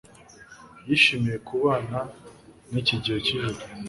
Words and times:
Yishimiye 0.87 1.37
kubana 1.47 1.99
niki 2.71 2.95
gihe 3.03 3.17
cyijoro 3.25 3.59